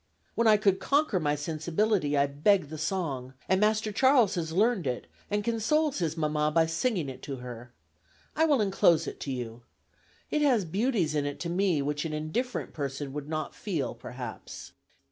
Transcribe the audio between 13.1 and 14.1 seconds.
would not feel,